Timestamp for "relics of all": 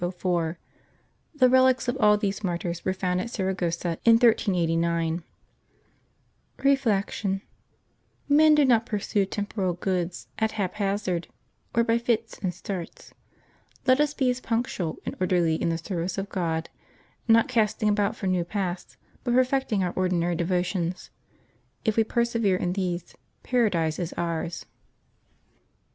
1.47-2.17